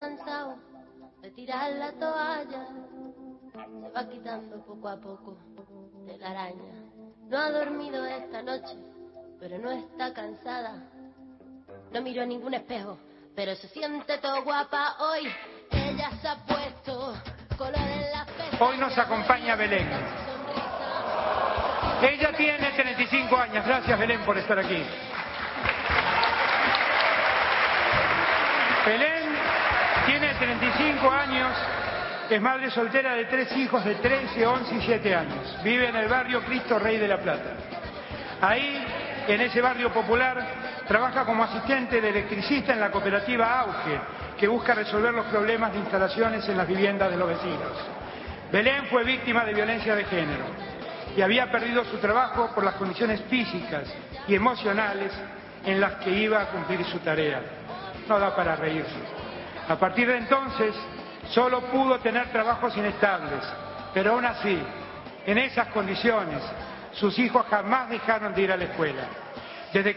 cansado 0.00 0.58
de 1.22 1.30
tirar 1.30 1.72
la 1.72 1.92
toalla. 1.92 2.66
Se 3.80 3.88
va 3.90 4.08
quitando 4.08 4.64
poco 4.64 4.88
a 4.88 4.96
poco 4.96 5.38
de 6.06 6.18
la 6.18 6.30
araña. 6.30 6.74
No 7.28 7.38
ha 7.38 7.50
dormido 7.50 8.04
esta 8.04 8.42
noche, 8.42 8.76
pero 9.40 9.58
no 9.58 9.70
está 9.70 10.12
cansada. 10.12 10.82
No 11.92 12.02
miró 12.02 12.22
a 12.22 12.26
ningún 12.26 12.52
espejo, 12.54 12.98
pero 13.34 13.54
se 13.54 13.68
siente 13.68 14.18
todo 14.18 14.42
guapa 14.44 14.96
hoy. 14.98 15.32
Ella 15.70 16.10
se 16.20 16.28
ha 16.28 16.36
puesto 16.44 17.14
color 17.56 17.74
en 17.76 18.12
la 18.12 18.26
Hoy 18.60 18.76
nos 18.76 18.96
acompaña 18.98 19.56
Belén. 19.56 19.88
Ella 22.02 22.36
tiene 22.36 22.70
35 22.72 23.36
años. 23.36 23.66
Gracias 23.66 23.98
Belén 23.98 24.20
por 24.24 24.36
estar 24.36 24.58
aquí. 24.58 24.82
Belén 28.84 29.25
tiene 30.06 30.34
35 30.34 31.10
años, 31.10 31.52
es 32.30 32.40
madre 32.40 32.70
soltera 32.70 33.14
de 33.14 33.24
tres 33.26 33.54
hijos 33.56 33.84
de 33.84 33.96
13, 33.96 34.46
11 34.46 34.74
y 34.74 34.80
7 34.82 35.14
años. 35.14 35.58
Vive 35.62 35.88
en 35.88 35.96
el 35.96 36.08
barrio 36.08 36.42
Cristo 36.44 36.78
Rey 36.78 36.96
de 36.96 37.08
la 37.08 37.18
Plata. 37.18 37.50
Ahí, 38.40 38.84
en 39.28 39.40
ese 39.40 39.60
barrio 39.60 39.92
popular, 39.92 40.84
trabaja 40.86 41.24
como 41.24 41.44
asistente 41.44 42.00
de 42.00 42.08
electricista 42.08 42.72
en 42.72 42.80
la 42.80 42.90
cooperativa 42.90 43.60
Auge, 43.60 44.00
que 44.38 44.48
busca 44.48 44.74
resolver 44.74 45.12
los 45.12 45.26
problemas 45.26 45.72
de 45.72 45.78
instalaciones 45.78 46.48
en 46.48 46.56
las 46.56 46.68
viviendas 46.68 47.10
de 47.10 47.16
los 47.16 47.28
vecinos. 47.28 47.72
Belén 48.52 48.86
fue 48.86 49.02
víctima 49.02 49.44
de 49.44 49.54
violencia 49.54 49.96
de 49.96 50.04
género 50.04 50.44
y 51.16 51.22
había 51.22 51.50
perdido 51.50 51.84
su 51.84 51.96
trabajo 51.98 52.50
por 52.54 52.62
las 52.62 52.74
condiciones 52.74 53.22
físicas 53.22 53.92
y 54.28 54.34
emocionales 54.34 55.12
en 55.64 55.80
las 55.80 55.94
que 55.94 56.10
iba 56.10 56.42
a 56.42 56.46
cumplir 56.46 56.84
su 56.84 56.98
tarea. 57.00 57.40
No 58.08 58.20
da 58.20 58.36
para 58.36 58.54
reírse. 58.54 59.25
A 59.68 59.76
partir 59.76 60.06
de 60.06 60.18
entonces, 60.18 60.74
solo 61.30 61.60
pudo 61.62 61.98
tener 61.98 62.30
trabajos 62.30 62.76
inestables, 62.76 63.42
pero 63.92 64.12
aún 64.12 64.24
así, 64.24 64.58
en 65.26 65.38
esas 65.38 65.68
condiciones, 65.68 66.42
sus 66.92 67.18
hijos 67.18 67.44
jamás 67.50 67.88
dejaron 67.88 68.34
de 68.34 68.42
ir 68.42 68.52
a 68.52 68.56
la 68.56 68.64
escuela. 68.64 69.02
Desde, 69.72 69.96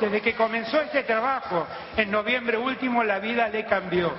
desde 0.00 0.20
que 0.20 0.34
comenzó 0.34 0.80
este 0.80 1.02
trabajo, 1.04 1.66
en 1.96 2.10
noviembre 2.10 2.58
último, 2.58 3.02
la 3.02 3.18
vida 3.18 3.48
le 3.48 3.64
cambió. 3.64 4.12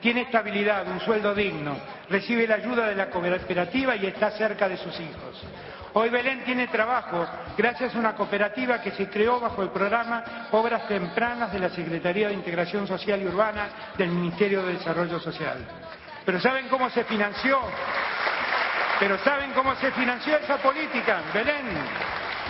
Tiene 0.00 0.22
estabilidad, 0.22 0.86
un 0.86 1.00
sueldo 1.00 1.34
digno, 1.34 1.76
recibe 2.08 2.46
la 2.46 2.56
ayuda 2.56 2.86
de 2.86 2.94
la 2.94 3.10
cooperativa 3.10 3.96
y 3.96 4.06
está 4.06 4.30
cerca 4.32 4.68
de 4.68 4.76
sus 4.76 4.94
hijos. 5.00 5.42
Hoy 5.94 6.10
Belén 6.10 6.44
tiene 6.44 6.68
trabajo 6.68 7.26
gracias 7.56 7.94
a 7.94 7.98
una 7.98 8.14
cooperativa 8.14 8.80
que 8.80 8.90
se 8.92 9.08
creó 9.08 9.40
bajo 9.40 9.62
el 9.62 9.70
programa 9.70 10.48
Obras 10.52 10.86
Tempranas 10.86 11.52
de 11.52 11.58
la 11.58 11.70
Secretaría 11.70 12.28
de 12.28 12.34
Integración 12.34 12.86
Social 12.86 13.22
y 13.22 13.26
Urbana 13.26 13.68
del 13.96 14.10
Ministerio 14.10 14.62
de 14.62 14.74
Desarrollo 14.74 15.18
Social. 15.18 15.58
Pero 16.24 16.40
¿saben 16.40 16.68
cómo 16.68 16.90
se 16.90 17.04
financió? 17.04 17.58
Pero 19.00 19.18
¿saben 19.18 19.52
cómo 19.52 19.74
se 19.76 19.90
financió 19.92 20.36
esa 20.36 20.58
política, 20.58 21.22
Belén? 21.32 21.66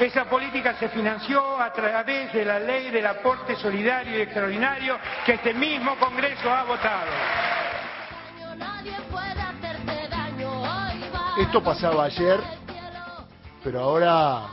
Esa 0.00 0.24
política 0.24 0.74
se 0.74 0.88
financió 0.88 1.60
a 1.60 1.72
través 1.72 2.32
de 2.32 2.44
la 2.44 2.58
ley 2.58 2.90
del 2.90 3.06
aporte 3.06 3.56
solidario 3.56 4.18
y 4.18 4.22
extraordinario 4.22 4.98
que 5.26 5.34
este 5.34 5.54
mismo 5.54 5.96
Congreso 5.96 6.52
ha 6.52 6.64
votado. 6.64 7.10
Esto 11.38 11.62
pasaba 11.62 12.04
ayer, 12.04 12.40
pero 13.70 13.80
ahora 13.80 14.46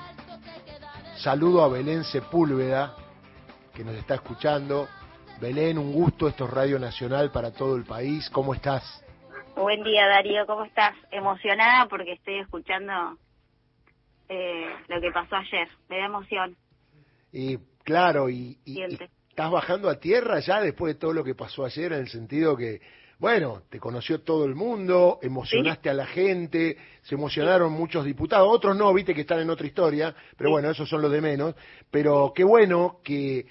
saludo 1.15 1.63
a 1.63 1.69
Belén 1.69 2.03
Sepúlveda, 2.03 2.97
que 3.73 3.81
nos 3.81 3.95
está 3.95 4.15
escuchando. 4.15 4.89
Belén, 5.39 5.77
un 5.77 5.93
gusto, 5.93 6.27
esto 6.27 6.43
es 6.43 6.51
Radio 6.51 6.77
Nacional 6.79 7.31
para 7.31 7.53
todo 7.53 7.77
el 7.77 7.85
país. 7.85 8.29
¿Cómo 8.29 8.53
estás? 8.53 8.83
Buen 9.55 9.83
día, 9.83 10.05
Darío, 10.05 10.45
¿cómo 10.45 10.65
estás? 10.65 10.95
Emocionada 11.11 11.87
porque 11.87 12.11
estoy 12.11 12.39
escuchando 12.39 13.17
eh, 14.27 14.75
lo 14.89 14.99
que 14.99 15.11
pasó 15.13 15.37
ayer. 15.37 15.69
Me 15.87 15.99
da 15.99 16.05
emoción. 16.07 16.57
Y 17.31 17.57
claro, 17.85 18.29
y, 18.29 18.59
y, 18.65 18.81
estás 18.81 19.49
bajando 19.49 19.89
a 19.89 19.97
tierra 19.97 20.41
ya 20.41 20.59
después 20.59 20.93
de 20.93 20.99
todo 20.99 21.13
lo 21.13 21.23
que 21.23 21.35
pasó 21.35 21.63
ayer, 21.63 21.93
en 21.93 21.99
el 21.99 22.09
sentido 22.09 22.57
que, 22.57 22.81
bueno, 23.25 23.63
te 23.71 23.79
conoció 23.79 24.21
todo 24.21 24.45
el 24.45 24.53
mundo, 24.53 25.17
emocionaste 25.19 25.89
a 25.89 25.95
la 25.95 26.05
gente, 26.05 26.77
se 27.01 27.15
emocionaron 27.15 27.73
muchos 27.73 28.05
diputados, 28.05 28.47
otros 28.47 28.77
no, 28.77 28.93
viste 28.93 29.15
que 29.15 29.21
están 29.21 29.39
en 29.39 29.49
otra 29.49 29.65
historia, 29.65 30.15
pero 30.37 30.51
bueno, 30.51 30.69
esos 30.69 30.87
son 30.87 31.01
los 31.01 31.11
de 31.11 31.21
menos. 31.21 31.55
Pero 31.89 32.31
qué 32.35 32.43
bueno 32.43 32.99
que 33.03 33.47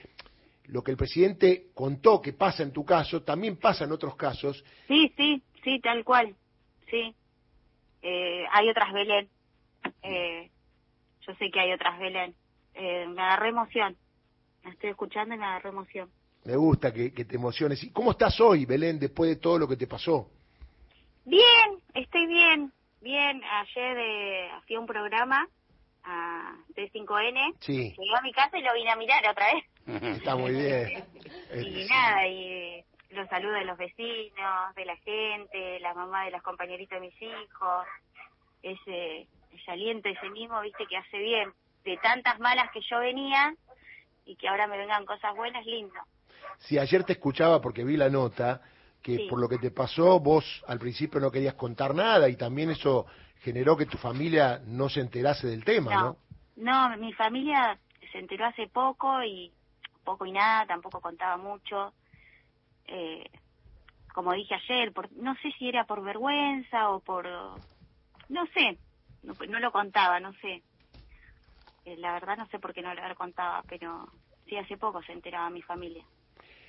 lo 0.67 0.85
que 0.85 0.93
el 0.93 0.97
presidente 0.97 1.71
contó 1.75 2.23
que 2.23 2.35
pasa 2.35 2.63
en 2.63 2.71
tu 2.71 2.85
caso, 2.85 3.25
también 3.25 3.57
pasa 3.57 3.83
en 3.83 3.91
otros 3.91 4.15
casos. 4.15 4.65
Sí, 4.87 5.13
sí, 5.17 5.43
sí, 5.65 5.81
tal 5.81 6.05
cual, 6.05 6.37
sí. 6.89 7.13
Eh, 8.03 8.45
hay 8.53 8.69
otras 8.69 8.93
Belén. 8.93 9.29
Eh, 10.05 10.53
yo 11.27 11.35
sé 11.35 11.51
que 11.51 11.59
hay 11.59 11.73
otras 11.73 11.99
Belén. 11.99 12.33
Eh, 12.75 13.09
me 13.09 13.23
agarré 13.23 13.49
emoción. 13.49 13.97
Me 14.63 14.71
estoy 14.71 14.91
escuchando 14.91 15.35
y 15.35 15.39
me 15.39 15.45
agarré 15.45 15.71
emoción. 15.71 16.09
Me 16.45 16.57
gusta 16.57 16.93
que, 16.93 17.11
te 17.11 17.37
emociones. 17.37 17.83
¿Y 17.83 17.91
cómo 17.91 18.11
estás 18.11 18.39
hoy, 18.41 18.67
Belén, 18.67 18.99
después 18.99 19.31
de 19.31 19.37
todo 19.37 19.59
lo 19.59 19.67
que 19.67 19.77
te 19.77 19.87
pasó? 19.87 20.29
Bien, 21.25 21.81
estoy 21.95 22.27
bien, 22.27 22.71
bien. 23.01 23.43
Ayer 23.43 23.97
eh, 23.99 24.51
hacía 24.51 24.79
un 24.79 24.87
programa 24.87 25.49
a 26.05 26.55
T5N. 26.77 27.57
Sí. 27.61 27.95
Llegué 27.97 28.17
a 28.17 28.21
mi 28.21 28.33
casa 28.33 28.59
y 28.59 28.63
lo 28.63 28.75
vine 28.75 28.91
a 28.91 28.97
mirar 28.97 29.27
otra 29.27 29.47
vez. 29.55 29.65
Está 30.19 30.37
muy 30.37 30.53
bien. 30.53 31.05
y 31.67 31.87
nada, 31.87 32.29
y 32.29 32.85
los 33.09 33.27
saludos 33.31 33.61
de 33.61 33.65
los 33.65 33.79
vecinos, 33.79 34.75
de 34.75 34.85
la 34.85 34.97
gente, 34.99 35.81
la 35.81 35.95
mamá 35.95 36.27
de 36.27 36.31
las 36.31 36.43
compañeritas 36.43 37.01
de 37.01 37.07
mis 37.07 37.23
hijos. 37.23 37.87
Ese, 38.63 39.27
ese 39.51 39.71
aliento, 39.71 40.11
ese 40.11 40.29
mismo, 40.29 40.61
viste, 40.61 40.87
que 40.87 40.99
hace 40.99 41.19
bien. 41.19 41.55
De 41.85 41.97
tantas 41.99 42.39
malas 42.39 42.71
que 42.71 42.83
yo 42.83 42.99
venía 42.99 43.55
y 44.27 44.37
que 44.37 44.49
ahora 44.49 44.67
me 44.67 44.77
vengan 44.77 45.07
cosas 45.07 45.35
buenas, 45.35 45.65
lindo. 45.65 46.01
Sí, 46.59 46.79
ayer 46.79 47.05
te 47.05 47.15
escuchaba 47.15 47.61
porque 47.61 47.85
vi 47.85 47.97
la 47.97 48.09
nota, 48.09 48.61
que 49.03 49.27
por 49.29 49.39
lo 49.39 49.49
que 49.49 49.59
te 49.59 49.71
pasó 49.71 50.19
vos 50.19 50.65
al 50.67 50.79
principio 50.79 51.21
no 51.21 51.31
querías 51.31 51.55
contar 51.55 51.95
nada 51.95 52.29
y 52.29 52.37
también 52.37 52.71
eso 52.71 53.07
generó 53.41 53.77
que 53.77 53.85
tu 53.85 53.99
familia 53.99 54.63
no 54.67 54.89
se 54.89 55.01
enterase 55.01 55.47
del 55.47 55.63
tema, 55.63 55.95
¿no? 55.95 56.17
No, 56.57 56.97
mi 56.97 57.13
familia 57.13 57.79
se 58.11 58.19
enteró 58.19 58.47
hace 58.47 58.69
poco 58.69 59.23
y 59.23 59.53
poco 60.05 60.25
y 60.25 60.33
nada, 60.33 60.67
tampoco 60.67 61.01
contaba 61.01 61.37
mucho. 61.37 61.93
Eh, 62.87 63.29
como 64.15 64.33
dije 64.33 64.55
ayer, 64.55 64.93
por, 64.93 65.13
no 65.13 65.35
sé 65.43 65.53
si 65.59 65.69
era 65.69 65.85
por 65.85 66.03
vergüenza 66.03 66.91
o 66.91 67.01
por... 67.01 67.27
No 68.29 68.47
sé, 68.55 68.79
no, 69.23 69.35
lo 69.61 69.73
contaba, 69.73 70.21
no 70.21 70.33
sé. 70.35 70.63
Eh, 71.85 71.97
la 71.99 72.13
verdad 72.13 72.39
no 72.39 72.47
sé 72.47 72.59
por 72.59 72.73
qué 72.73 72.81
no 72.81 72.95
lo 72.95 73.15
contaba, 73.17 73.63
pero 73.69 74.09
sí, 74.47 74.57
hace 74.57 74.79
poco 74.79 75.03
se 75.03 75.13
enteraba 75.13 75.51
mi 75.51 75.61
familia. 75.61 76.05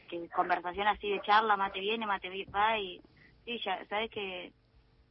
Que 0.07 0.29
conversación 0.29 0.87
así 0.87 1.09
de 1.09 1.21
charla, 1.21 1.57
mate 1.57 1.79
viene, 1.79 2.05
mate 2.05 2.29
va 2.53 2.77
y... 2.77 3.01
Sí, 3.43 3.59
ya, 3.63 3.85
¿sabes 3.87 4.09
que 4.09 4.51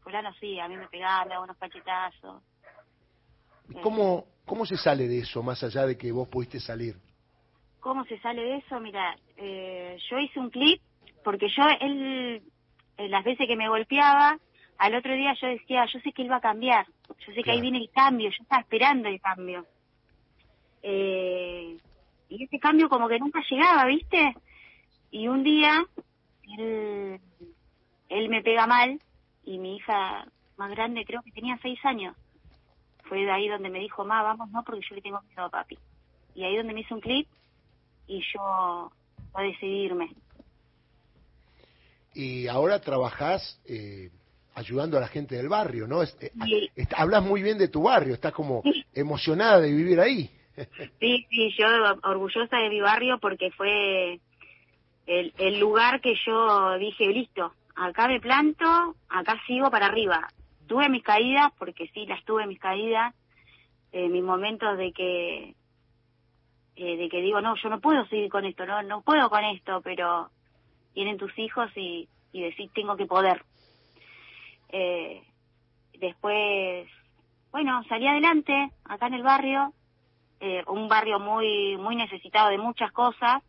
Fulano 0.03 0.33
sí, 0.35 0.59
a 0.59 0.69
mí 0.69 0.77
me 0.77 0.89
pegaba, 0.89 1.25
me 1.25 1.31
daba 1.31 1.45
unos 1.45 1.57
cachetazos. 1.57 2.43
¿Cómo, 3.83 4.27
¿Cómo 4.45 4.67
se 4.67 4.77
sale 4.77 5.09
de 5.09 5.21
eso, 5.21 5.43
más 5.43 5.63
allá 5.63 5.87
de 5.87 5.97
que 5.97 6.13
vos 6.13 6.29
pudiste 6.29 6.61
salir? 6.61 6.97
¿Cómo 7.81 8.05
se 8.05 8.19
sale 8.21 8.43
de 8.43 8.57
eso? 8.57 8.81
Mira, 8.81 9.17
eh, 9.37 9.97
yo 10.11 10.19
hice 10.19 10.41
un 10.41 10.51
clip 10.51 10.81
porque 11.23 11.49
yo, 11.49 11.63
él, 11.81 12.43
eh, 12.99 13.09
las 13.09 13.25
veces 13.25 13.47
que 13.47 13.57
me 13.57 13.69
golpeaba, 13.69 14.39
al 14.79 14.95
otro 14.95 15.15
día 15.15 15.35
yo 15.41 15.47
decía, 15.49 15.87
yo 15.87 15.99
sé 16.01 16.13
que 16.13 16.23
él 16.23 16.31
va 16.31 16.37
a 16.37 16.41
cambiar, 16.41 16.87
yo 17.09 17.33
sé 17.33 17.43
que 17.43 17.51
ahí 17.51 17.61
viene 17.61 17.79
el 17.79 17.91
cambio, 17.91 18.29
yo 18.31 18.43
estaba 18.43 18.61
esperando 18.61 19.09
el 19.09 19.21
cambio. 19.21 19.67
Eh, 20.83 21.79
y 22.29 22.45
ese 22.45 22.59
cambio 22.59 22.89
como 22.89 23.09
que 23.09 23.19
nunca 23.19 23.41
llegaba, 23.49 23.87
¿viste? 23.87 24.35
Y 25.15 25.29
un 25.29 25.45
día 25.45 25.87
él, 26.59 27.21
él 28.09 28.29
me 28.29 28.43
pega 28.43 28.67
mal 28.67 28.99
y 29.45 29.59
mi 29.59 29.77
hija 29.77 30.27
más 30.57 30.71
grande 30.73 31.05
creo 31.07 31.23
que 31.23 31.31
tenía 31.31 31.57
seis 31.63 31.79
años. 31.85 32.17
Fue 33.05 33.19
de 33.19 33.31
ahí 33.31 33.49
donde 33.49 33.71
me 33.71 33.79
dijo, 33.79 34.05
ma, 34.05 34.25
vamos, 34.25 34.51
no, 34.51 34.65
porque 34.65 34.81
yo 34.91 34.97
le 34.97 35.03
tengo 35.03 35.23
miedo 35.23 35.45
a 35.45 35.51
papi. 35.51 35.79
Y 36.35 36.43
ahí 36.43 36.57
donde 36.57 36.75
me 36.75 36.81
hizo 36.81 36.97
un 36.97 37.01
clip 37.01 37.29
y 38.09 38.25
yo 38.35 38.91
voy 39.33 39.45
a 39.45 39.47
decidirme. 39.47 40.11
Y 42.13 42.49
ahora 42.49 42.81
trabajás 42.81 43.63
eh, 43.67 44.11
ayudando 44.57 44.97
a 44.97 45.01
la 45.01 45.07
gente 45.07 45.37
del 45.37 45.49
barrio, 45.49 45.87
¿no? 45.87 46.03
Eh, 46.03 46.09
hablas 46.97 47.23
muy 47.23 47.41
bien 47.41 47.57
de 47.57 47.69
tu 47.69 47.85
barrio, 47.85 48.15
estás 48.15 48.33
como 48.33 48.65
emocionada 48.93 49.61
de 49.61 49.71
vivir 49.71 50.01
ahí. 50.01 50.29
sí, 50.99 51.25
sí, 51.31 51.55
yo 51.57 51.69
orgullosa 52.03 52.57
de 52.57 52.69
mi 52.69 52.81
barrio 52.81 53.19
porque 53.21 53.53
fue 53.53 54.19
el, 55.07 55.33
el 55.39 55.59
lugar 55.61 56.01
que 56.01 56.15
yo 56.27 56.79
dije, 56.79 57.07
listo, 57.09 57.53
acá 57.75 58.09
me 58.09 58.21
planto, 58.21 58.97
acá 59.09 59.41
sigo 59.47 59.71
para 59.71 59.87
arriba. 59.87 60.29
Tuve 60.67 60.89
mis 60.89 61.03
caídas, 61.03 61.53
porque 61.59 61.89
sí, 61.89 62.07
las 62.07 62.25
tuve 62.25 62.47
mis 62.47 62.59
caídas, 62.59 63.15
eh, 63.93 64.09
mis 64.09 64.23
momentos 64.23 64.79
de 64.79 64.93
que, 64.93 65.55
eh, 66.77 66.97
de 66.97 67.09
que 67.09 67.21
digo, 67.21 67.41
no, 67.41 67.55
yo 67.57 67.69
no 67.69 67.81
puedo 67.81 68.07
seguir 68.07 68.31
con 68.31 68.45
esto, 68.45 68.65
no, 68.67 68.83
no 68.83 69.03
puedo 69.03 69.29
con 69.29 69.45
esto, 69.45 69.81
pero 69.83 70.31
tienen 70.95 71.19
tus 71.19 71.37
hijos 71.39 71.71
y 71.77 72.09
y 72.35 72.43
decís 72.43 72.71
tengo 72.75 72.97
que 72.97 73.07
poder. 73.07 73.43
Eh, 74.69 75.23
después, 75.99 76.87
bueno, 77.53 77.83
salí 77.89 78.07
adelante 78.07 78.71
acá 78.85 79.07
en 79.07 79.15
el 79.15 79.23
barrio, 79.23 79.73
eh, 80.41 80.63
un 80.67 80.89
barrio 80.89 81.21
muy 81.21 81.77
muy 81.79 81.97
necesitado 81.97 82.51
de 82.51 82.59
muchas 82.59 82.91
cosas, 82.93 83.43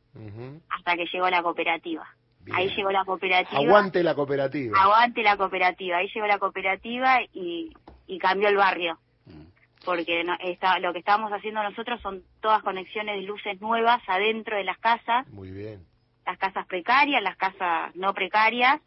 hasta 0.69 0.95
que 0.95 1.05
llegó 1.11 1.29
la 1.29 1.43
cooperativa. 1.43 2.07
Ahí 2.53 2.69
llegó 2.75 2.91
la 2.91 3.05
cooperativa. 3.05 3.59
Aguante 3.59 4.03
la 4.03 4.15
cooperativa. 4.15 4.79
Aguante 4.79 5.23
la 5.23 5.37
cooperativa. 5.37 5.97
Ahí 5.97 6.09
llegó 6.13 6.27
la 6.27 6.37
cooperativa 6.37 7.21
y, 7.33 7.73
y 8.07 8.19
cambió 8.19 8.49
el 8.49 8.55
barrio. 8.55 8.99
Mm. 9.25 9.45
Porque 9.83 10.23
no, 10.23 10.35
está, 10.39 10.79
lo 10.79 10.93
que 10.93 10.99
estábamos 10.99 11.31
haciendo 11.31 11.63
nosotros 11.63 11.99
son 12.01 12.23
todas 12.41 12.61
conexiones 12.63 13.15
de 13.15 13.23
luces 13.23 13.59
nuevas 13.61 14.01
adentro 14.07 14.57
de 14.57 14.63
las 14.63 14.77
casas. 14.77 15.27
Muy 15.29 15.51
bien. 15.51 15.85
Las 16.25 16.37
casas 16.37 16.65
precarias, 16.67 17.21
las 17.21 17.37
casas 17.37 17.95
no 17.95 18.13
precarias, 18.13 18.79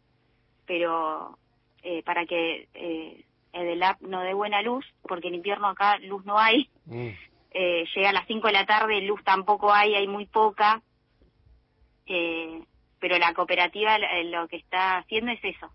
pero 0.65 1.37
eh, 1.83 2.03
para 2.03 2.25
que 2.25 2.67
eh, 2.73 3.25
Edelap 3.53 4.01
no 4.01 4.21
dé 4.21 4.33
buena 4.33 4.61
luz, 4.61 4.85
porque 5.01 5.29
en 5.29 5.35
invierno 5.35 5.67
acá 5.67 5.97
luz 5.99 6.25
no 6.25 6.37
hay. 6.37 6.69
Mm. 6.85 7.09
Eh, 7.51 7.85
llega 7.95 8.09
a 8.09 8.13
las 8.13 8.27
5 8.27 8.47
de 8.47 8.53
la 8.53 8.65
tarde, 8.65 9.01
luz 9.01 9.23
tampoco 9.23 9.73
hay, 9.73 9.95
hay 9.95 10.07
muy 10.07 10.25
poca. 10.25 10.81
Eh, 12.09 12.63
pero 12.99 13.17
la 13.17 13.33
cooperativa 13.33 13.95
eh, 13.95 14.25
lo 14.25 14.47
que 14.47 14.57
está 14.57 14.97
haciendo 14.97 15.31
es 15.31 15.39
eso, 15.43 15.71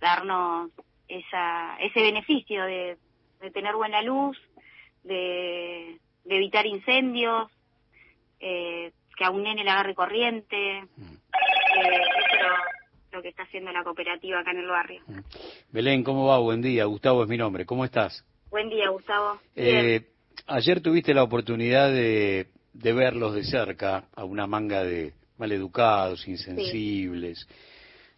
darnos 0.00 0.70
esa, 1.08 1.76
ese 1.80 2.02
beneficio 2.02 2.64
de, 2.64 2.96
tener 3.52 3.74
buena 3.74 4.02
luz, 4.02 4.38
de, 5.04 5.98
evitar 6.26 6.66
incendios, 6.66 7.50
eh, 8.40 8.92
que 9.16 9.24
a 9.24 9.30
un 9.30 9.42
nene 9.42 9.64
le 9.64 9.70
agarre 9.70 9.94
corriente. 9.94 10.82
Mm. 10.96 11.12
Eh, 11.12 11.94
eso 11.94 12.36
es 12.36 13.12
lo, 13.12 13.22
que 13.22 13.28
está 13.28 13.42
haciendo 13.42 13.72
la 13.72 13.84
cooperativa 13.84 14.40
acá 14.40 14.52
en 14.52 14.58
el 14.58 14.68
barrio. 14.68 15.02
Mm. 15.06 15.18
Belén, 15.72 16.04
¿cómo 16.04 16.26
va? 16.26 16.38
Buen 16.38 16.62
día. 16.62 16.84
Gustavo 16.84 17.22
es 17.22 17.28
mi 17.28 17.36
nombre. 17.36 17.66
¿Cómo 17.66 17.84
estás? 17.84 18.24
Buen 18.50 18.68
día, 18.68 18.88
Gustavo. 18.88 19.40
ayer 20.46 20.80
tuviste 20.80 21.14
la 21.14 21.22
oportunidad 21.22 21.90
de, 21.92 22.48
de 22.72 22.92
verlos 22.92 23.34
de 23.34 23.44
cerca 23.44 24.04
a 24.14 24.24
una 24.24 24.46
manga 24.46 24.82
de, 24.82 25.12
maleducados, 25.40 26.28
insensibles. 26.28 27.48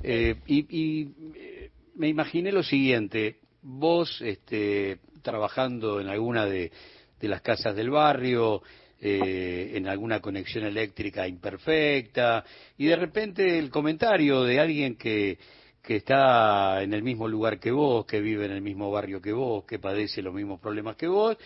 Eh, 0.03 0.35
y, 0.47 1.09
eh, 1.37 1.71
me 1.95 2.09
imaginé 2.09 2.51
lo 2.51 2.63
siguiente, 2.63 3.37
vos 3.63 4.21
este, 4.23 4.99
trabajando 5.23 6.01
en 6.01 6.09
alguna 6.09 6.45
de, 6.47 6.73
las 7.21 7.41
casas 7.41 7.77
del 7.77 7.91
barrio, 7.91 8.63
eh, 9.01 9.73
en 9.75 9.87
alguna 9.87 10.21
conexión 10.21 10.65
eléctrica 10.65 11.29
imperfecta, 11.29 12.45
y 12.77 12.87
de 12.87 12.97
repente 12.97 13.59
el 13.59 13.71
comentario 13.71 14.43
de 14.43 14.59
alguien 14.59 14.97
que, 14.97 15.39
que 15.81 15.97
está 15.97 16.83
en 16.83 16.93
el 16.93 17.05
mismo 17.05 17.29
lugar 17.29 17.61
que 17.61 17.71
vos, 17.71 18.05
que 18.05 18.21
vive 18.21 18.47
en 18.47 18.53
el 18.53 18.63
mismo 18.63 18.91
barrio 18.91 19.23
que 19.23 19.33
vos, 19.33 19.65
que 19.65 19.79
padece 19.79 20.23
los 20.23 20.35
mismos 20.35 20.59
problemas 20.59 20.97
que 20.97 21.07
vos, 21.07 21.37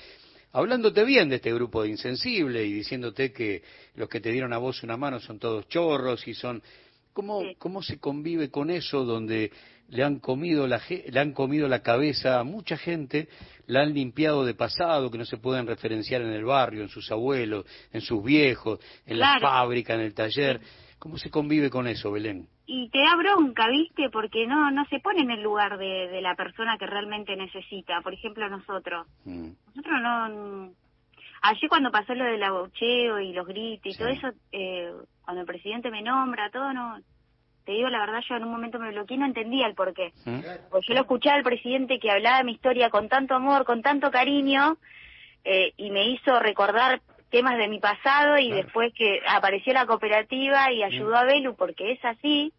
hablándote 0.56 1.05
bien 1.05 1.29
de 1.29 1.37
este 1.37 1.53
grupo 1.53 1.82
de 1.82 1.91
insensibles 1.91 2.67
y 2.67 2.73
diciéndote 2.73 3.31
que 3.31 3.62
los 3.94 4.08
que 4.08 4.23
te 4.23 4.32
dieron 4.32 4.55
a 4.55 4.58
vos 4.58 4.82
una 4.82 4.97
mano 4.97 5.20
son 5.20 5.38
todos 5.38 5.69
chorros 5.69 6.26
y 6.26 6.32
son 6.32 6.62
¿Cómo, 7.12 7.43
¿Cómo 7.58 7.82
se 7.82 7.99
convive 7.99 8.50
con 8.50 8.70
eso 8.70 9.05
donde 9.05 9.50
le 9.88 10.03
han 10.03 10.19
comido 10.19 10.67
la 10.67 10.81
le 10.88 11.20
han 11.20 11.32
comido 11.32 11.69
la 11.69 11.82
cabeza 11.82 12.41
a 12.41 12.44
mucha 12.44 12.76
gente, 12.76 13.29
la 13.67 13.82
han 13.82 13.93
limpiado 13.93 14.44
de 14.44 14.55
pasado, 14.55 15.11
que 15.11 15.19
no 15.19 15.25
se 15.25 15.37
pueden 15.37 15.67
referenciar 15.67 16.23
en 16.23 16.32
el 16.32 16.44
barrio, 16.44 16.82
en 16.82 16.88
sus 16.88 17.11
abuelos, 17.11 17.64
en 17.93 18.00
sus 18.00 18.23
viejos, 18.23 18.81
en 19.06 19.19
la 19.19 19.38
fábrica, 19.41 19.94
en 19.94 20.00
el 20.00 20.14
taller? 20.14 20.61
¿Cómo 20.99 21.17
se 21.17 21.31
convive 21.31 21.70
con 21.70 21.87
eso, 21.87 22.12
Belén? 22.12 22.49
Y 22.66 22.88
te 22.90 22.98
da 22.98 23.14
bronca, 23.16 23.68
¿viste? 23.68 24.10
Porque 24.10 24.46
no 24.46 24.70
no 24.70 24.84
se 24.86 24.98
pone 24.98 25.20
en 25.20 25.30
el 25.30 25.42
lugar 25.42 25.78
de, 25.78 26.08
de 26.08 26.20
la 26.20 26.34
persona 26.34 26.76
que 26.78 26.86
realmente 26.86 27.36
necesita. 27.36 28.00
Por 28.00 28.12
ejemplo, 28.12 28.48
nosotros. 28.48 29.06
Mm. 29.24 29.50
Nosotros 29.68 30.02
no... 30.02 30.70
Allí 31.42 31.68
cuando 31.68 31.92
pasó 31.92 32.14
lo 32.14 32.24
del 32.24 32.42
abucheo 32.42 33.20
y 33.20 33.32
los 33.32 33.46
gritos 33.46 33.94
y 33.94 33.96
todo 33.96 34.08
eso, 34.08 34.28
eh, 34.50 34.92
cuando 35.22 35.42
el 35.42 35.46
presidente 35.46 35.90
me 35.90 36.02
nombra, 36.02 36.50
todo, 36.50 36.72
no... 36.72 36.98
Te 37.64 37.72
digo 37.72 37.88
la 37.88 38.00
verdad, 38.00 38.20
yo 38.28 38.36
en 38.36 38.44
un 38.44 38.52
momento 38.52 38.78
me 38.78 38.90
bloqueé 38.90 39.16
y 39.16 39.18
no 39.18 39.26
entendía 39.26 39.66
el 39.66 39.74
porqué. 39.74 40.12
¿Mm? 40.24 40.40
Porque 40.70 40.86
yo 40.88 40.94
lo 40.94 41.00
escuchaba 41.00 41.36
al 41.36 41.42
presidente 41.42 41.98
que 41.98 42.10
hablaba 42.10 42.38
de 42.38 42.44
mi 42.44 42.52
historia 42.52 42.90
con 42.90 43.08
tanto 43.08 43.34
amor, 43.34 43.64
con 43.64 43.82
tanto 43.82 44.10
cariño, 44.10 44.76
eh, 45.44 45.72
y 45.76 45.90
me 45.90 46.08
hizo 46.08 46.38
recordar 46.38 47.00
temas 47.37 47.59
de 47.59 47.69
mi 47.69 47.81
pasado 47.81 48.38
y 48.38 48.50
después 48.50 48.94
que 48.94 49.21
apareció 49.29 49.75
la 49.75 49.85
cooperativa 49.85 50.73
y 50.73 50.83
ayudó 50.83 51.15
a 51.15 51.25
Belu 51.25 51.55
porque 51.55 51.93
es 51.93 52.03
así. 52.03 52.50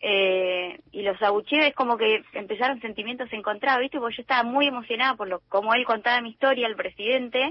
Eh, 0.00 0.78
y 0.92 1.02
los 1.02 1.20
abucheos 1.20 1.66
es 1.66 1.74
como 1.74 1.96
que 1.96 2.22
empezaron 2.34 2.80
sentimientos 2.80 3.32
encontrados, 3.32 3.80
¿viste? 3.80 3.98
Porque 3.98 4.18
yo 4.18 4.22
estaba 4.22 4.44
muy 4.44 4.68
emocionada 4.68 5.16
por 5.16 5.26
lo 5.26 5.40
como 5.48 5.74
él 5.74 5.84
contaba 5.84 6.20
mi 6.20 6.30
historia, 6.30 6.68
el 6.68 6.76
presidente. 6.76 7.50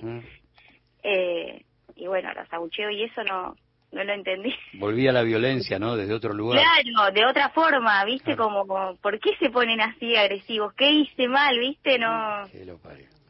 Eh, 1.04 1.66
y 1.98 2.08
bueno, 2.08 2.34
los 2.34 2.52
abucheos 2.54 2.94
y 2.94 3.04
eso 3.04 3.22
no 3.26 3.56
no 3.92 4.04
lo 4.04 4.14
entendí. 4.14 4.54
Volvía 4.74 5.12
la 5.12 5.24
violencia, 5.24 5.78
¿no? 5.80 5.96
Desde 5.96 6.14
otro 6.14 6.34
lugar. 6.34 6.62
Claro, 6.62 7.14
de 7.14 7.26
otra 7.26 7.50
forma, 7.50 8.04
¿viste? 8.06 8.36
Como, 8.36 8.96
¿por 9.02 9.20
qué 9.20 9.32
se 9.40 9.50
ponen 9.50 9.82
así 9.82 10.16
agresivos? 10.16 10.74
¿Qué 10.74 10.90
hice 10.90 11.28
mal, 11.28 11.58
viste? 11.60 11.98
No. 11.98 12.44
lo 12.66 12.78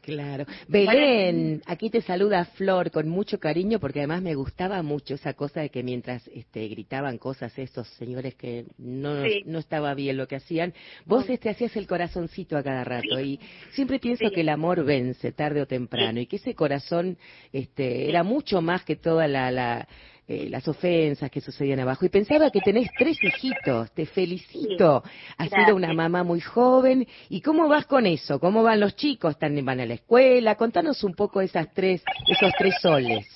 Claro. 0.06 0.46
Belén, 0.68 1.62
aquí 1.66 1.90
te 1.90 2.00
saluda 2.00 2.44
Flor 2.44 2.92
con 2.92 3.08
mucho 3.08 3.40
cariño 3.40 3.80
porque 3.80 3.98
además 3.98 4.22
me 4.22 4.36
gustaba 4.36 4.80
mucho 4.84 5.14
esa 5.14 5.34
cosa 5.34 5.62
de 5.62 5.70
que 5.70 5.82
mientras 5.82 6.28
este, 6.28 6.68
gritaban 6.68 7.18
cosas 7.18 7.58
estos 7.58 7.88
señores 7.98 8.36
que 8.36 8.66
no, 8.78 9.24
no 9.46 9.58
estaba 9.58 9.94
bien 9.94 10.16
lo 10.16 10.28
que 10.28 10.36
hacían, 10.36 10.72
vos 11.06 11.28
este 11.28 11.50
hacías 11.50 11.74
el 11.74 11.88
corazoncito 11.88 12.56
a 12.56 12.62
cada 12.62 12.84
rato 12.84 13.18
y 13.18 13.40
siempre 13.72 13.98
pienso 13.98 14.30
que 14.30 14.42
el 14.42 14.48
amor 14.48 14.84
vence 14.84 15.32
tarde 15.32 15.60
o 15.60 15.66
temprano 15.66 16.20
y 16.20 16.26
que 16.26 16.36
ese 16.36 16.54
corazón 16.54 17.18
este, 17.52 18.08
era 18.08 18.22
mucho 18.22 18.60
más 18.60 18.84
que 18.84 18.94
toda 18.94 19.26
la, 19.26 19.50
la 19.50 19.88
eh, 20.28 20.48
las 20.50 20.66
ofensas 20.66 21.30
que 21.30 21.40
sucedían 21.40 21.80
abajo. 21.80 22.04
Y 22.04 22.08
pensaba 22.08 22.50
que 22.50 22.60
tenés 22.60 22.88
tres 22.98 23.16
hijitos, 23.22 23.92
te 23.92 24.06
felicito. 24.06 25.02
Has 25.38 25.50
sido 25.50 25.76
una 25.76 25.92
mamá 25.92 26.24
muy 26.24 26.40
joven. 26.40 27.06
¿Y 27.28 27.40
cómo 27.40 27.68
vas 27.68 27.86
con 27.86 28.06
eso? 28.06 28.40
¿Cómo 28.40 28.62
van 28.62 28.80
los 28.80 28.96
chicos? 28.96 29.38
¿También 29.38 29.64
van 29.64 29.80
a 29.80 29.86
la 29.86 29.94
escuela? 29.94 30.56
Contanos 30.56 31.04
un 31.04 31.14
poco 31.14 31.40
esas 31.40 31.72
tres, 31.72 32.02
esos 32.26 32.52
tres 32.58 32.74
soles. 32.80 33.26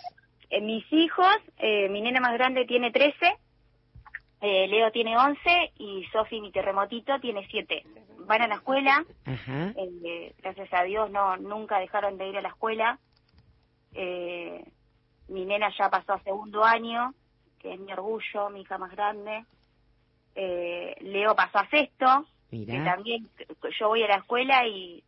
Eh, 0.51 0.61
mis 0.61 0.85
hijos, 0.93 1.37
eh, 1.59 1.89
mi 1.89 2.01
nena 2.01 2.21
más 2.21 2.33
grande 2.35 2.65
tiene 2.67 2.91
13, 2.91 3.15
eh, 4.41 4.67
Leo 4.69 4.91
tiene 4.91 5.17
11 5.17 5.73
y 5.79 6.05
Sofi, 6.13 6.41
mi 6.41 6.51
terremotito, 6.51 7.21
tiene 7.21 7.47
7. 7.49 7.85
Van 8.27 8.43
a 8.43 8.49
la 8.49 8.57
escuela, 8.57 9.05
eh, 9.27 10.35
gracias 10.39 10.69
a 10.73 10.83
Dios 10.85 11.11
no 11.11 11.37
nunca 11.37 11.79
dejaron 11.79 12.17
de 12.17 12.29
ir 12.29 12.37
a 12.37 12.41
la 12.41 12.49
escuela. 12.49 12.99
Mi 15.31 15.45
nena 15.45 15.73
ya 15.79 15.89
pasó 15.89 16.15
a 16.15 16.23
segundo 16.23 16.65
año, 16.65 17.15
que 17.61 17.75
es 17.75 17.81
mi 17.81 17.93
orgullo, 17.93 18.51
mi 18.51 18.63
hija 18.63 18.79
más 18.79 18.91
grande. 18.91 19.45
Eh, 20.35 20.97
Leo 21.01 21.35
pasó 21.35 21.59
a 21.59 21.69
sexto, 21.69 22.27
que 22.51 22.81
también 22.85 23.29
yo 23.79 23.89
voy 23.89 24.03
a 24.03 24.09
la 24.09 24.17
escuela 24.17 24.67
y, 24.67 25.03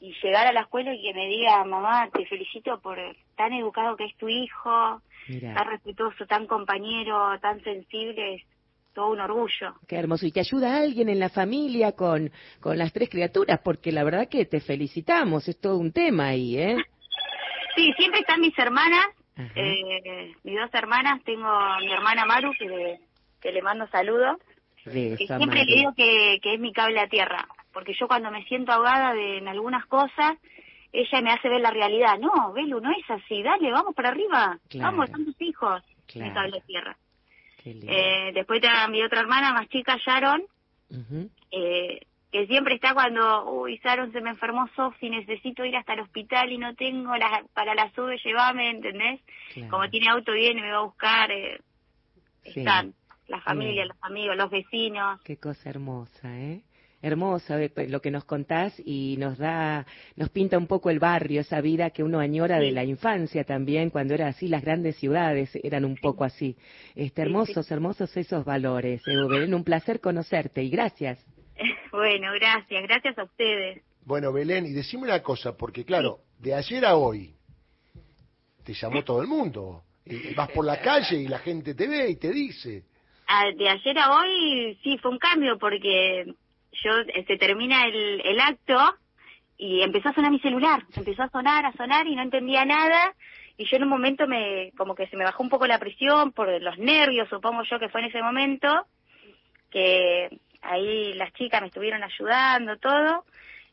y 0.00 0.14
llegar 0.22 0.46
a 0.46 0.52
la 0.52 0.62
escuela 0.62 0.94
y 0.94 1.02
que 1.02 1.14
me 1.14 1.28
diga, 1.28 1.64
mamá, 1.64 2.08
te 2.10 2.24
felicito 2.26 2.80
por 2.80 2.98
tan 3.36 3.52
educado 3.52 3.96
que 3.96 4.06
es 4.06 4.16
tu 4.16 4.28
hijo, 4.28 5.02
tan 5.54 5.66
respetuoso, 5.66 6.26
tan 6.26 6.46
compañero, 6.46 7.38
tan 7.40 7.62
sensible, 7.62 8.36
es 8.36 8.42
todo 8.94 9.08
un 9.08 9.20
orgullo. 9.20 9.74
Qué 9.86 9.96
hermoso. 9.96 10.24
Y 10.24 10.32
te 10.32 10.40
ayuda 10.40 10.78
alguien 10.78 11.08
en 11.08 11.18
la 11.18 11.28
familia 11.28 11.92
con, 11.92 12.30
con 12.60 12.78
las 12.78 12.92
tres 12.92 13.10
criaturas, 13.10 13.60
porque 13.62 13.92
la 13.92 14.04
verdad 14.04 14.28
que 14.28 14.46
te 14.46 14.60
felicitamos, 14.60 15.48
es 15.48 15.60
todo 15.60 15.76
un 15.78 15.92
tema 15.92 16.28
ahí, 16.28 16.56
¿eh? 16.56 16.76
Sí, 17.74 17.92
siempre 17.98 18.20
están 18.20 18.40
mis 18.40 18.56
hermanas, 18.58 19.06
eh, 19.36 20.32
mis 20.42 20.56
dos 20.58 20.70
hermanas, 20.72 21.22
tengo 21.24 21.48
a 21.48 21.78
mi 21.78 21.92
hermana 21.92 22.24
Maru, 22.24 22.52
que 22.58 22.66
le, 22.66 23.00
que 23.40 23.52
le 23.52 23.62
mando 23.62 23.86
saludos. 23.88 24.38
y 24.86 25.16
siempre 25.16 25.64
le 25.64 25.74
digo 25.74 25.92
que, 25.96 26.38
que 26.42 26.54
es 26.54 26.60
mi 26.60 26.72
cable 26.72 27.00
a 27.00 27.08
tierra, 27.08 27.46
porque 27.72 27.94
yo 27.98 28.06
cuando 28.06 28.30
me 28.30 28.44
siento 28.44 28.72
ahogada 28.72 29.14
de, 29.14 29.38
en 29.38 29.48
algunas 29.48 29.86
cosas, 29.86 30.36
ella 30.92 31.20
me 31.20 31.32
hace 31.32 31.48
ver 31.48 31.60
la 31.60 31.70
realidad. 31.72 32.18
No, 32.18 32.52
Belu, 32.52 32.80
no 32.80 32.90
es 32.92 33.10
así, 33.10 33.42
dale, 33.42 33.72
vamos 33.72 33.94
para 33.94 34.10
arriba, 34.10 34.58
vamos, 34.76 35.10
son 35.10 35.24
tus 35.24 35.40
hijos, 35.40 35.82
mi 36.14 36.32
cable 36.32 36.58
a 36.58 36.66
tierra. 36.66 36.96
Eh, 37.64 38.30
después 38.34 38.60
tengo 38.60 38.74
mi 38.90 39.02
otra 39.02 39.20
hermana 39.20 39.52
más 39.52 39.68
chica, 39.68 39.96
Sharon, 39.96 40.42
eh, 41.50 41.83
que 42.34 42.48
siempre 42.48 42.74
está 42.74 42.94
cuando, 42.94 43.48
uy, 43.48 43.80
Sharon 43.84 44.10
se 44.10 44.20
me 44.20 44.30
enfermó 44.30 44.68
Sofi, 44.74 45.08
necesito 45.08 45.64
ir 45.64 45.76
hasta 45.76 45.92
el 45.92 46.00
hospital 46.00 46.50
y 46.50 46.58
no 46.58 46.74
tengo 46.74 47.16
la, 47.16 47.44
para 47.54 47.76
la 47.76 47.92
sube, 47.92 48.18
llévame, 48.18 48.70
¿entendés? 48.70 49.20
Como 49.70 49.88
tiene 49.88 50.08
auto 50.08 50.32
viene, 50.32 50.60
me 50.60 50.72
va 50.72 50.78
a 50.78 50.84
buscar, 50.84 51.30
eh, 51.30 51.60
están 52.42 52.92
la 53.28 53.40
familia, 53.40 53.86
los 53.86 53.96
amigos, 54.00 54.36
los 54.36 54.50
vecinos. 54.50 55.20
Qué 55.22 55.36
cosa 55.36 55.70
hermosa, 55.70 56.36
¿eh? 56.36 56.62
hermoso 57.02 57.56
eh, 57.56 57.70
lo 57.88 58.00
que 58.00 58.10
nos 58.10 58.24
contás 58.24 58.82
y 58.84 59.14
nos 59.16 59.38
da, 59.38 59.86
nos 60.16 60.28
pinta 60.30 60.58
un 60.58 60.66
poco 60.66 60.90
el 60.90 60.98
barrio, 60.98 61.40
esa 61.40 61.60
vida 61.60 61.90
que 61.90 62.02
uno 62.02 62.18
añora 62.18 62.58
de 62.58 62.72
la 62.72 62.82
infancia 62.82 63.44
también, 63.44 63.90
cuando 63.90 64.12
era 64.12 64.26
así, 64.26 64.48
las 64.48 64.64
grandes 64.64 64.96
ciudades 64.96 65.56
eran 65.62 65.84
un 65.84 65.94
poco 65.94 66.24
así. 66.24 66.56
Este, 66.96 67.22
hermosos, 67.22 67.70
hermosos 67.70 68.16
esos 68.16 68.44
valores. 68.44 69.02
Belén, 69.04 69.54
un 69.54 69.62
placer 69.62 70.00
conocerte 70.00 70.64
y 70.64 70.70
gracias. 70.70 71.24
Bueno, 71.94 72.32
gracias, 72.32 72.82
gracias 72.82 73.16
a 73.18 73.22
ustedes. 73.22 73.80
Bueno, 74.04 74.32
Belén, 74.32 74.66
y 74.66 74.72
decime 74.72 75.04
una 75.04 75.22
cosa, 75.22 75.56
porque 75.56 75.84
claro, 75.84 76.18
de 76.40 76.52
ayer 76.52 76.84
a 76.84 76.96
hoy 76.96 77.36
te 78.64 78.74
llamó 78.74 79.04
todo 79.04 79.22
el 79.22 79.28
mundo. 79.28 79.84
Y 80.04 80.34
vas 80.34 80.50
por 80.50 80.64
la 80.64 80.82
calle 80.82 81.18
y 81.18 81.28
la 81.28 81.38
gente 81.38 81.72
te 81.72 81.86
ve 81.86 82.10
y 82.10 82.16
te 82.16 82.32
dice. 82.32 82.82
Ah, 83.28 83.44
de 83.56 83.68
ayer 83.68 83.96
a 83.96 84.10
hoy 84.10 84.76
sí 84.82 84.98
fue 84.98 85.12
un 85.12 85.18
cambio 85.18 85.56
porque 85.56 86.24
yo 86.72 86.90
se 87.28 87.36
termina 87.36 87.86
el, 87.86 88.20
el 88.24 88.40
acto 88.40 88.76
y 89.56 89.80
empezó 89.82 90.08
a 90.08 90.14
sonar 90.14 90.32
mi 90.32 90.40
celular, 90.40 90.82
empezó 90.96 91.22
a 91.22 91.30
sonar, 91.30 91.64
a 91.64 91.72
sonar 91.74 92.08
y 92.08 92.16
no 92.16 92.22
entendía 92.22 92.64
nada 92.64 93.14
y 93.56 93.66
yo 93.66 93.76
en 93.76 93.84
un 93.84 93.88
momento 93.88 94.26
me 94.26 94.72
como 94.76 94.96
que 94.96 95.06
se 95.06 95.16
me 95.16 95.24
bajó 95.24 95.44
un 95.44 95.48
poco 95.48 95.68
la 95.68 95.78
presión 95.78 96.32
por 96.32 96.48
los 96.60 96.76
nervios, 96.76 97.28
supongo 97.28 97.62
yo 97.62 97.78
que 97.78 97.88
fue 97.88 98.00
en 98.00 98.08
ese 98.08 98.20
momento 98.20 98.68
que 99.70 100.40
ahí 100.64 101.12
las 101.14 101.32
chicas 101.34 101.60
me 101.60 101.68
estuvieron 101.68 102.02
ayudando 102.02 102.76
todo 102.78 103.24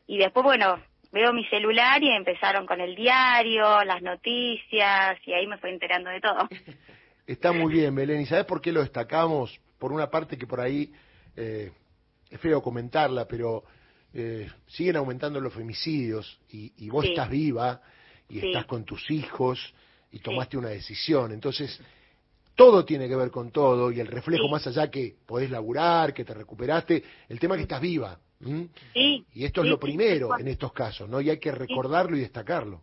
y 0.06 0.18
después 0.18 0.44
bueno, 0.44 0.80
veo 1.12 1.32
mi 1.32 1.44
celular 1.46 2.02
y 2.02 2.10
empezaron 2.10 2.66
con 2.66 2.80
el 2.80 2.96
diario, 2.96 3.84
las 3.84 4.02
noticias 4.02 5.18
y 5.26 5.32
ahí 5.32 5.46
me 5.46 5.58
fue 5.58 5.70
enterando 5.70 6.10
de 6.10 6.20
todo. 6.20 6.48
Está 7.26 7.52
muy 7.52 7.72
bien, 7.72 7.94
Belén. 7.94 8.20
¿Y 8.20 8.26
sabes 8.26 8.46
por 8.46 8.60
qué 8.60 8.72
lo 8.72 8.80
destacamos? 8.80 9.60
Por 9.78 9.92
una 9.92 10.10
parte 10.10 10.36
que 10.36 10.46
por 10.46 10.60
ahí 10.60 10.92
eh, 11.36 11.70
es 12.28 12.40
feo 12.40 12.60
comentarla, 12.62 13.26
pero 13.28 13.64
eh, 14.12 14.50
siguen 14.66 14.96
aumentando 14.96 15.40
los 15.40 15.54
femicidios 15.54 16.40
y, 16.50 16.88
vos 16.90 17.04
estás 17.04 17.30
viva 17.30 17.80
y 18.28 18.46
estás 18.46 18.66
con 18.66 18.84
tus 18.84 19.10
hijos 19.10 19.72
y 20.10 20.18
tomaste 20.18 20.56
una 20.56 20.68
decisión. 20.68 21.32
Entonces, 21.32 21.80
todo 22.54 22.84
tiene 22.84 23.08
que 23.08 23.16
ver 23.16 23.30
con 23.30 23.50
todo 23.50 23.90
y 23.90 24.00
el 24.00 24.06
reflejo 24.06 24.48
más 24.48 24.66
allá 24.66 24.90
que 24.90 25.16
podés 25.26 25.50
laburar, 25.50 26.12
que 26.12 26.24
te 26.24 26.34
recuperaste, 26.34 27.02
el 27.28 27.40
tema 27.40 27.54
es 27.54 27.58
que 27.60 27.62
estás 27.62 27.80
viva. 27.80 28.18
Y 28.94 29.44
esto 29.44 29.62
es 29.62 29.70
lo 29.70 29.78
primero 29.78 30.38
en 30.38 30.48
estos 30.48 30.72
casos, 30.72 31.08
¿no? 31.08 31.20
Y 31.20 31.30
hay 31.30 31.38
que 31.38 31.52
recordarlo 31.52 32.16
y 32.16 32.20
destacarlo. 32.20 32.82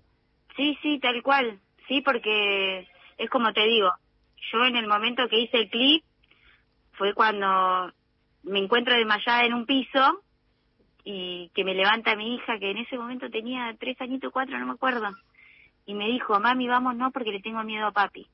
Sí, 0.55 0.77
sí, 0.81 0.99
tal 0.99 1.21
cual. 1.21 1.59
Sí, 1.87 2.01
porque 2.01 2.87
es 3.17 3.29
como 3.29 3.51
te 3.53 3.63
digo, 3.63 3.91
yo 4.51 4.65
en 4.65 4.75
el 4.75 4.87
momento 4.87 5.27
que 5.27 5.39
hice 5.39 5.57
el 5.57 5.69
clip 5.69 6.03
fue 6.93 7.13
cuando 7.13 7.91
me 8.43 8.59
encuentro 8.59 8.95
desmayada 8.95 9.45
en 9.45 9.53
un 9.53 9.65
piso 9.65 10.21
y 11.03 11.49
que 11.53 11.63
me 11.63 11.73
levanta 11.73 12.15
mi 12.15 12.35
hija, 12.35 12.59
que 12.59 12.71
en 12.71 12.77
ese 12.77 12.97
momento 12.97 13.29
tenía 13.29 13.75
tres 13.79 13.99
añitos, 14.01 14.31
cuatro, 14.31 14.57
no 14.59 14.65
me 14.65 14.73
acuerdo, 14.73 15.09
y 15.85 15.93
me 15.93 16.07
dijo, 16.07 16.39
mami, 16.39 16.67
vamos, 16.67 16.95
no, 16.95 17.11
porque 17.11 17.31
le 17.31 17.41
tengo 17.41 17.63
miedo 17.63 17.87
a 17.87 17.91
papi. 17.91 18.27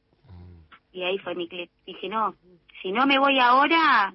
Y 0.95 1.03
ahí 1.03 1.17
fue 1.19 1.35
mi 1.35 1.49
clip. 1.49 1.69
Dije, 1.85 2.07
no, 2.07 2.35
si 2.81 2.93
no 2.93 3.05
me 3.05 3.19
voy 3.19 3.37
ahora, 3.37 4.13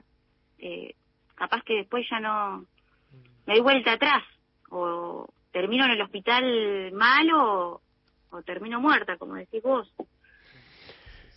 eh, 0.58 0.94
capaz 1.34 1.62
que 1.62 1.74
después 1.74 2.06
ya 2.10 2.20
no, 2.20 2.64
me 3.46 3.52
doy 3.52 3.60
vuelta 3.60 3.92
atrás, 3.92 4.24
o 4.70 5.28
termino 5.52 5.84
en 5.84 5.90
el 5.90 6.00
hospital 6.00 6.90
malo, 6.92 7.82
o, 8.30 8.42
termino 8.42 8.80
muerta, 8.80 9.18
como 9.18 9.34
decís 9.34 9.62
vos. 9.62 9.92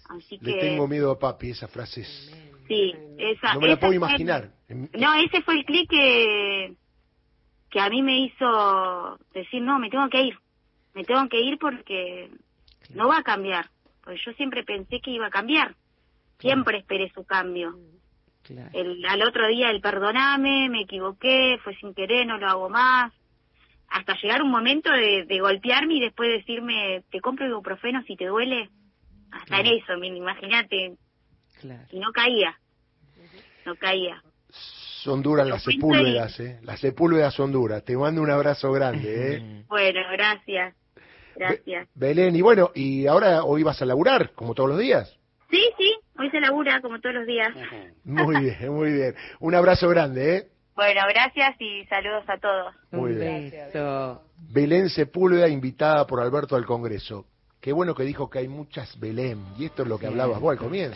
Así 0.07 0.39
que... 0.39 0.51
Le 0.51 0.59
tengo 0.61 0.87
miedo 0.87 1.11
a 1.11 1.19
papi, 1.19 1.49
esa 1.49 1.67
frase 1.67 2.01
es... 2.01 2.31
Sí, 2.69 2.93
esa... 3.17 3.55
No 3.55 3.59
me 3.59 3.67
la 3.67 3.77
puedo 3.77 3.91
imaginar. 3.91 4.49
No, 4.69 5.13
ese 5.15 5.41
fue 5.41 5.55
el 5.55 5.65
clic 5.65 5.89
que, 5.89 6.73
que 7.69 7.79
a 7.81 7.89
mí 7.89 8.01
me 8.01 8.17
hizo 8.17 9.19
decir, 9.33 9.61
no, 9.61 9.77
me 9.77 9.89
tengo 9.89 10.07
que 10.07 10.21
ir. 10.21 10.39
Me 10.93 11.03
tengo 11.03 11.27
que 11.27 11.41
ir 11.41 11.57
porque 11.59 12.31
no 12.93 13.09
va 13.09 13.17
a 13.17 13.23
cambiar. 13.23 13.69
Porque 14.03 14.19
yo 14.23 14.33
siempre 14.33 14.63
pensé 14.63 14.99
que 14.99 15.11
iba 15.11 15.27
a 15.27 15.31
cambiar. 15.31 15.75
Siempre 16.39 16.79
esperé 16.79 17.09
su 17.13 17.23
cambio. 17.25 17.77
El, 18.73 19.05
al 19.05 19.21
otro 19.21 19.47
día 19.47 19.69
el 19.69 19.79
perdoname, 19.79 20.69
me 20.69 20.81
equivoqué, 20.81 21.57
fue 21.63 21.75
sin 21.75 21.93
querer, 21.93 22.27
no 22.27 22.37
lo 22.37 22.47
hago 22.47 22.69
más. 22.69 23.13
Hasta 23.87 24.17
llegar 24.21 24.41
un 24.41 24.51
momento 24.51 24.91
de, 24.91 25.39
golpearme 25.39 25.95
y 25.95 25.99
después 26.01 26.29
decirme, 26.29 27.03
te 27.11 27.21
compro 27.21 27.47
ibuprofeno 27.47 28.01
si 28.03 28.15
te 28.15 28.25
duele. 28.25 28.69
Hasta 29.31 29.61
en 29.61 29.67
eso, 29.67 29.93
imagínate. 30.03 30.95
Y 31.91 31.99
no 31.99 32.11
caía. 32.11 32.59
No 33.65 33.75
caía. 33.75 34.21
Son 34.49 35.21
duras 35.21 35.47
las 35.47 35.63
sepúlvedas, 35.63 36.39
¿eh? 36.39 36.59
Las 36.63 36.79
sepúlvedas 36.79 37.33
son 37.33 37.51
duras. 37.51 37.83
Te 37.83 37.95
mando 37.95 38.21
un 38.21 38.29
abrazo 38.29 38.71
grande, 38.71 39.35
¿eh? 39.35 39.63
bueno, 39.67 40.01
gracias. 40.11 40.75
Gracias. 41.35 41.87
Belén, 41.95 42.35
y 42.35 42.41
bueno, 42.41 42.71
¿y 42.75 43.07
ahora 43.07 43.43
hoy 43.43 43.63
vas 43.63 43.81
a 43.81 43.85
laburar, 43.85 44.31
como 44.33 44.53
todos 44.53 44.69
los 44.69 44.79
días? 44.79 45.17
Sí, 45.49 45.61
sí, 45.77 45.93
hoy 46.17 46.29
se 46.31 46.39
labura, 46.39 46.81
como 46.81 46.99
todos 46.99 47.15
los 47.15 47.27
días. 47.27 47.49
Muy 48.03 48.39
bien, 48.39 48.73
muy 48.73 48.91
bien. 48.91 49.15
Un 49.39 49.55
abrazo 49.55 49.87
grande, 49.89 50.37
¿eh? 50.37 50.47
Bueno, 50.75 51.01
gracias 51.07 51.55
y 51.59 51.85
saludos 51.85 52.23
a 52.27 52.37
todos. 52.39 52.75
Muy 52.91 53.13
bien. 53.13 53.53
Belén 54.51 54.89
Sepúlveda, 54.89 55.47
invitada 55.47 56.07
por 56.07 56.19
Alberto 56.19 56.55
al 56.55 56.65
Congreso. 56.65 57.25
Qué 57.61 57.71
bueno 57.71 57.95
que 57.95 58.03
dijo 58.03 58.29
que 58.29 58.39
hay 58.39 58.47
muchas 58.47 58.99
Belén, 58.99 59.39
y 59.57 59.65
esto 59.65 59.83
es 59.83 59.87
lo 59.87 59.97
que 59.97 60.07
hablabas 60.07 60.39
vos 60.39 60.51
al 60.51 60.57
comienzo. 60.57 60.91